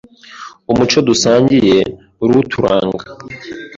[0.71, 1.77] umuco dusangiye
[2.23, 3.05] uruturanga,